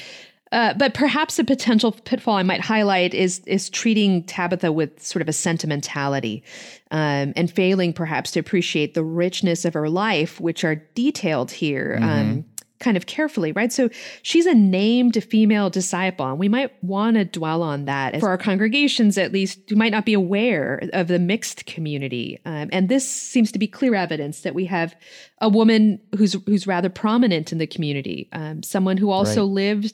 Uh, 0.56 0.74
but 0.74 0.94
perhaps 0.94 1.38
a 1.38 1.44
potential 1.44 1.92
pitfall 1.92 2.38
I 2.38 2.44
might 2.44 2.62
highlight 2.62 3.14
is 3.14 3.40
is 3.46 3.70
treating 3.70 4.24
Tabitha 4.24 4.72
with 4.72 5.04
sort 5.04 5.22
of 5.22 5.28
a 5.28 5.34
sentimentality, 5.34 6.44
um, 6.92 7.34
and 7.36 7.52
failing 7.52 7.92
perhaps 7.92 8.32
to 8.32 8.40
appreciate 8.40 8.94
the 8.94 9.04
richness 9.04 9.66
of 9.66 9.74
her 9.74 9.90
life, 9.90 10.40
which 10.40 10.64
are 10.64 10.76
detailed 10.76 11.52
here. 11.52 11.98
Mm-hmm. 12.00 12.10
Um, 12.10 12.46
kind 12.80 12.98
of 12.98 13.06
carefully, 13.06 13.52
right? 13.54 13.72
So 13.72 13.90
she's 14.22 14.46
a 14.46 14.54
named 14.54 15.22
female 15.24 15.70
disciple, 15.70 16.26
and 16.28 16.38
we 16.38 16.50
might 16.50 16.72
want 16.84 17.16
to 17.16 17.26
dwell 17.26 17.62
on 17.64 17.86
that 17.86 18.20
for 18.20 18.30
our 18.30 18.38
congregations, 18.38 19.18
at 19.18 19.34
least, 19.34 19.60
who 19.70 19.76
might 19.76 19.92
not 19.92 20.06
be 20.06 20.14
aware 20.14 20.88
of 20.94 21.08
the 21.08 21.20
mixed 21.20 21.66
community. 21.66 22.40
Um, 22.46 22.70
and 22.72 22.88
this 22.88 23.10
seems 23.10 23.52
to 23.54 23.60
be 23.60 23.68
clear 23.68 23.96
evidence 23.96 24.42
that 24.42 24.56
we 24.56 24.66
have 24.66 24.96
a 25.42 25.50
woman 25.50 26.00
who's 26.18 26.34
who's 26.46 26.66
rather 26.66 26.90
prominent 26.90 27.52
in 27.52 27.58
the 27.58 27.68
community, 27.68 28.30
um, 28.32 28.64
someone 28.64 28.96
who 28.98 29.10
also 29.10 29.42
right. 29.42 29.54
lived 29.54 29.94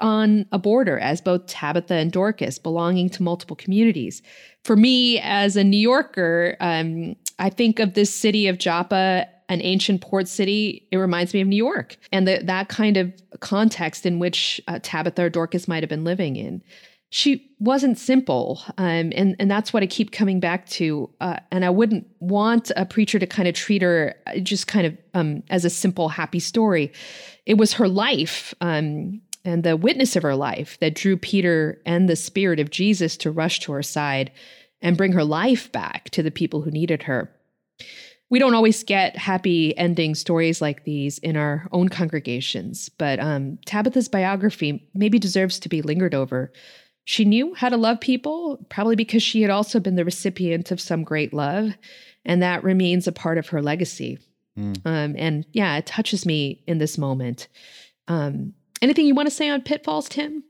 on 0.00 0.46
a 0.52 0.58
border 0.58 0.98
as 0.98 1.20
both 1.20 1.46
Tabitha 1.46 1.94
and 1.94 2.12
Dorcas, 2.12 2.58
belonging 2.58 3.10
to 3.10 3.22
multiple 3.22 3.56
communities. 3.56 4.22
For 4.64 4.76
me, 4.76 5.18
as 5.20 5.56
a 5.56 5.64
New 5.64 5.78
Yorker, 5.78 6.56
um, 6.60 7.16
I 7.38 7.50
think 7.50 7.78
of 7.78 7.94
this 7.94 8.14
city 8.14 8.48
of 8.48 8.58
Joppa 8.58 9.26
an 9.48 9.62
ancient 9.62 10.00
port 10.00 10.28
city, 10.28 10.86
it 10.90 10.96
reminds 10.98 11.32
me 11.32 11.40
of 11.40 11.48
New 11.48 11.56
York 11.56 11.96
and 12.12 12.28
the, 12.28 12.40
that 12.44 12.68
kind 12.68 12.96
of 12.96 13.12
context 13.40 14.04
in 14.04 14.18
which 14.18 14.60
uh, 14.68 14.78
Tabitha 14.82 15.22
or 15.22 15.30
Dorcas 15.30 15.66
might 15.66 15.82
have 15.82 15.88
been 15.88 16.04
living 16.04 16.36
in. 16.36 16.62
She 17.10 17.50
wasn't 17.58 17.96
simple, 17.96 18.60
um, 18.76 19.12
and 19.16 19.34
and 19.38 19.50
that's 19.50 19.72
what 19.72 19.82
I 19.82 19.86
keep 19.86 20.12
coming 20.12 20.40
back 20.40 20.66
to. 20.66 21.08
Uh, 21.22 21.38
and 21.50 21.64
I 21.64 21.70
wouldn't 21.70 22.06
want 22.20 22.70
a 22.76 22.84
preacher 22.84 23.18
to 23.18 23.26
kind 23.26 23.48
of 23.48 23.54
treat 23.54 23.80
her 23.80 24.14
uh, 24.26 24.40
just 24.40 24.66
kind 24.66 24.86
of 24.86 24.98
um, 25.14 25.42
as 25.48 25.64
a 25.64 25.70
simple, 25.70 26.10
happy 26.10 26.38
story. 26.38 26.92
It 27.46 27.54
was 27.54 27.72
her 27.72 27.88
life 27.88 28.52
um, 28.60 29.22
and 29.48 29.64
the 29.64 29.76
witness 29.76 30.14
of 30.16 30.22
her 30.22 30.36
life 30.36 30.78
that 30.80 30.94
drew 30.94 31.16
Peter 31.16 31.80
and 31.86 32.08
the 32.08 32.16
Spirit 32.16 32.60
of 32.60 32.70
Jesus 32.70 33.16
to 33.18 33.30
rush 33.30 33.60
to 33.60 33.72
her 33.72 33.82
side 33.82 34.30
and 34.80 34.96
bring 34.96 35.12
her 35.12 35.24
life 35.24 35.72
back 35.72 36.10
to 36.10 36.22
the 36.22 36.30
people 36.30 36.62
who 36.62 36.70
needed 36.70 37.04
her 37.04 37.30
we 38.30 38.38
don't 38.38 38.54
always 38.54 38.82
get 38.84 39.16
happy 39.16 39.76
ending 39.76 40.14
stories 40.14 40.60
like 40.60 40.84
these 40.84 41.18
in 41.18 41.36
our 41.36 41.66
own 41.72 41.88
congregations, 41.88 42.88
but 42.90 43.18
um, 43.20 43.58
Tabitha's 43.64 44.08
biography 44.08 44.86
maybe 44.94 45.18
deserves 45.18 45.58
to 45.60 45.68
be 45.68 45.82
lingered 45.82 46.14
over. 46.14 46.52
She 47.04 47.24
knew 47.24 47.54
how 47.54 47.70
to 47.70 47.78
love 47.78 48.00
people, 48.00 48.58
probably 48.68 48.96
because 48.96 49.22
she 49.22 49.40
had 49.40 49.50
also 49.50 49.80
been 49.80 49.96
the 49.96 50.04
recipient 50.04 50.70
of 50.70 50.80
some 50.80 51.04
great 51.04 51.32
love, 51.32 51.72
and 52.24 52.42
that 52.42 52.64
remains 52.64 53.06
a 53.06 53.12
part 53.12 53.38
of 53.38 53.48
her 53.48 53.62
legacy. 53.62 54.18
Mm. 54.58 54.76
Um, 54.84 55.14
and 55.16 55.46
yeah, 55.52 55.78
it 55.78 55.86
touches 55.86 56.26
me 56.26 56.62
in 56.66 56.78
this 56.78 56.98
moment. 56.98 57.48
Um, 58.08 58.52
anything 58.82 59.06
you 59.06 59.14
want 59.14 59.28
to 59.28 59.34
say 59.34 59.48
on 59.48 59.62
pitfalls, 59.62 60.08
Tim? 60.08 60.44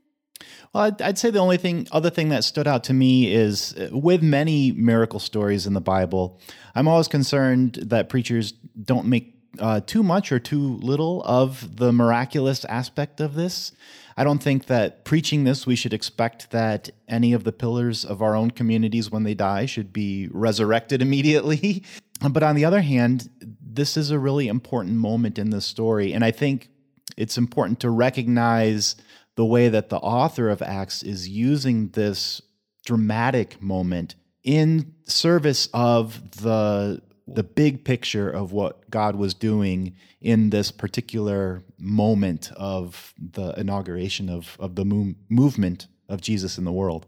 Well, 0.73 0.83
I'd, 0.83 1.01
I'd, 1.01 1.17
say 1.17 1.31
the 1.31 1.39
only 1.39 1.57
thing, 1.57 1.87
other 1.91 2.09
thing 2.09 2.29
that 2.29 2.43
stood 2.43 2.67
out 2.67 2.83
to 2.85 2.93
me 2.93 3.33
is 3.33 3.73
uh, 3.73 3.89
with 3.91 4.21
many 4.21 4.71
miracle 4.71 5.19
stories 5.19 5.65
in 5.65 5.73
the 5.73 5.81
Bible, 5.81 6.39
I'm 6.75 6.87
always 6.87 7.07
concerned 7.07 7.79
that 7.87 8.07
preachers 8.07 8.51
don't 8.51 9.07
make 9.07 9.35
uh, 9.57 9.81
too 9.81 10.03
much 10.03 10.31
or 10.31 10.39
too 10.39 10.77
little 10.77 11.23
of 11.23 11.77
the 11.77 11.91
miraculous 11.91 12.65
aspect 12.65 13.19
of 13.19 13.33
this. 13.33 13.71
I 14.15 14.23
don't 14.23 14.43
think 14.43 14.67
that 14.67 15.05
preaching 15.05 15.43
this, 15.43 15.65
we 15.65 15.75
should 15.75 15.93
expect 15.93 16.51
that 16.51 16.89
any 17.07 17.33
of 17.33 17.45
the 17.45 17.51
pillars 17.51 18.05
of 18.05 18.21
our 18.21 18.35
own 18.35 18.51
communities, 18.51 19.09
when 19.09 19.23
they 19.23 19.33
die, 19.33 19.65
should 19.65 19.91
be 19.91 20.27
resurrected 20.31 21.01
immediately. 21.01 21.83
but 22.29 22.43
on 22.43 22.55
the 22.55 22.65
other 22.65 22.81
hand, 22.81 23.29
this 23.61 23.97
is 23.97 24.11
a 24.11 24.19
really 24.19 24.47
important 24.47 24.95
moment 24.95 25.39
in 25.39 25.49
the 25.49 25.61
story. 25.61 26.13
And 26.13 26.23
I 26.23 26.31
think 26.31 26.69
it's 27.17 27.37
important 27.37 27.79
to 27.81 27.89
recognize 27.89 28.95
the 29.35 29.45
way 29.45 29.69
that 29.69 29.89
the 29.89 29.97
author 29.97 30.49
of 30.49 30.61
Acts 30.61 31.03
is 31.03 31.29
using 31.29 31.89
this 31.89 32.41
dramatic 32.85 33.61
moment 33.61 34.15
in 34.43 34.93
service 35.05 35.69
of 35.73 36.41
the 36.41 37.01
the 37.33 37.43
big 37.43 37.85
picture 37.85 38.29
of 38.29 38.51
what 38.51 38.89
God 38.89 39.15
was 39.15 39.33
doing 39.33 39.95
in 40.21 40.49
this 40.49 40.71
particular 40.71 41.63
moment 41.77 42.51
of 42.57 43.13
the 43.17 43.51
inauguration 43.59 44.29
of, 44.29 44.57
of 44.59 44.75
the 44.75 44.83
mo- 44.83 45.13
movement 45.29 45.87
of 46.07 46.21
Jesus 46.21 46.57
in 46.57 46.65
the 46.65 46.71
world. 46.71 47.05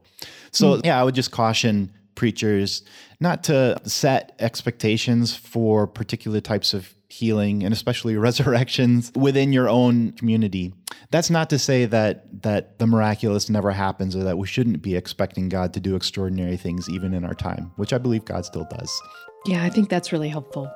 So, 0.51 0.77
mm. 0.77 0.85
yeah, 0.85 0.99
I 0.99 1.03
would 1.03 1.15
just 1.15 1.31
caution 1.31 1.91
preachers 2.15 2.83
not 3.19 3.43
to 3.45 3.79
set 3.83 4.35
expectations 4.39 5.35
for 5.35 5.87
particular 5.87 6.41
types 6.41 6.73
of 6.73 6.95
healing 7.09 7.63
and 7.63 7.73
especially 7.73 8.15
resurrections 8.29 9.11
within 9.15 9.53
your 9.53 9.69
own 9.69 10.11
community. 10.13 10.73
That's 11.11 11.29
not 11.29 11.49
to 11.49 11.59
say 11.59 11.85
that 11.85 12.43
that 12.43 12.79
the 12.79 12.87
miraculous 12.87 13.49
never 13.49 13.71
happens 13.71 14.15
or 14.15 14.23
that 14.23 14.37
we 14.37 14.47
shouldn't 14.47 14.81
be 14.81 14.95
expecting 14.95 15.49
God 15.49 15.73
to 15.73 15.79
do 15.79 15.95
extraordinary 15.95 16.57
things 16.57 16.89
even 16.89 17.13
in 17.13 17.25
our 17.25 17.33
time, 17.33 17.71
which 17.75 17.93
I 17.93 17.97
believe 17.97 18.25
God 18.25 18.45
still 18.45 18.67
does. 18.69 19.01
Yeah, 19.45 19.63
I 19.63 19.69
think 19.69 19.89
that's 19.89 20.11
really 20.11 20.29
helpful. 20.29 20.71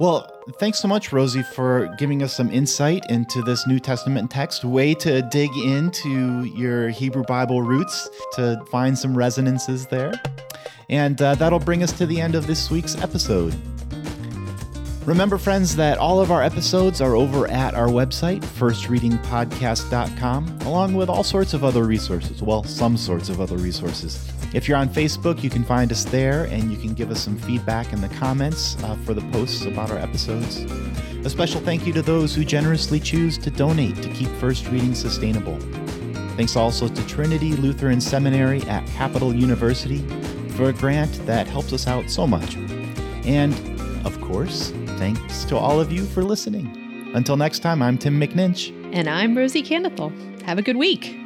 Well, 0.00 0.30
thanks 0.60 0.78
so 0.78 0.86
much, 0.86 1.12
Rosy, 1.12 1.42
for 1.42 1.92
giving 1.98 2.22
us 2.22 2.32
some 2.32 2.52
insight 2.52 3.10
into 3.10 3.42
this 3.42 3.66
New 3.66 3.80
Testament 3.80 4.30
text. 4.30 4.64
Way 4.64 4.94
to 4.94 5.22
dig 5.22 5.50
into 5.56 6.44
your 6.44 6.88
Hebrew 6.88 7.24
Bible 7.24 7.62
roots 7.62 8.08
to 8.34 8.64
find 8.70 8.96
some 8.96 9.18
resonances 9.18 9.88
there. 9.88 10.12
And 10.88 11.20
uh, 11.20 11.34
that'll 11.34 11.58
bring 11.58 11.82
us 11.82 11.90
to 11.98 12.06
the 12.06 12.20
end 12.20 12.36
of 12.36 12.46
this 12.46 12.70
week's 12.70 12.94
episode. 12.96 13.56
Remember, 15.08 15.38
friends, 15.38 15.74
that 15.76 15.96
all 15.96 16.20
of 16.20 16.30
our 16.30 16.42
episodes 16.42 17.00
are 17.00 17.16
over 17.16 17.48
at 17.48 17.74
our 17.74 17.86
website, 17.86 18.42
firstreadingpodcast.com, 18.42 20.58
along 20.66 20.92
with 20.92 21.08
all 21.08 21.24
sorts 21.24 21.54
of 21.54 21.64
other 21.64 21.84
resources. 21.84 22.42
Well, 22.42 22.62
some 22.62 22.98
sorts 22.98 23.30
of 23.30 23.40
other 23.40 23.56
resources. 23.56 24.30
If 24.52 24.68
you're 24.68 24.76
on 24.76 24.90
Facebook, 24.90 25.42
you 25.42 25.48
can 25.48 25.64
find 25.64 25.90
us 25.90 26.04
there 26.04 26.44
and 26.44 26.70
you 26.70 26.76
can 26.76 26.92
give 26.92 27.10
us 27.10 27.22
some 27.22 27.38
feedback 27.38 27.94
in 27.94 28.02
the 28.02 28.10
comments 28.10 28.76
uh, 28.84 28.96
for 28.96 29.14
the 29.14 29.22
posts 29.32 29.64
about 29.64 29.90
our 29.90 29.96
episodes. 29.96 30.58
A 31.24 31.30
special 31.30 31.62
thank 31.62 31.86
you 31.86 31.94
to 31.94 32.02
those 32.02 32.34
who 32.34 32.44
generously 32.44 33.00
choose 33.00 33.38
to 33.38 33.50
donate 33.50 33.96
to 34.02 34.10
keep 34.10 34.28
First 34.32 34.68
Reading 34.68 34.94
sustainable. 34.94 35.58
Thanks 36.36 36.54
also 36.54 36.86
to 36.86 37.06
Trinity 37.06 37.54
Lutheran 37.54 38.02
Seminary 38.02 38.60
at 38.64 38.86
Capital 38.88 39.34
University 39.34 40.06
for 40.50 40.68
a 40.68 40.72
grant 40.74 41.24
that 41.24 41.46
helps 41.46 41.72
us 41.72 41.86
out 41.86 42.10
so 42.10 42.26
much. 42.26 42.56
And, 43.24 43.54
of 44.04 44.20
course, 44.20 44.74
thanks 44.98 45.44
to 45.44 45.56
all 45.56 45.80
of 45.80 45.92
you 45.92 46.04
for 46.04 46.24
listening. 46.24 46.66
Until 47.14 47.36
next 47.36 47.60
time, 47.60 47.82
I'm 47.82 47.96
Tim 47.96 48.20
McNinch. 48.20 48.74
And 48.92 49.08
I'm 49.08 49.36
Rosy 49.36 49.62
Kandathil. 49.62 50.42
Have 50.42 50.58
a 50.58 50.62
good 50.62 50.76
week. 50.76 51.16